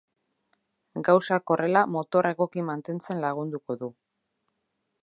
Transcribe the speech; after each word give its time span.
Gauzak 1.09 1.53
horrela 1.55 1.83
motorra 1.97 2.33
egoki 2.37 2.65
mantentzen 2.71 3.25
lagunduko 3.27 3.79
du. 3.85 3.93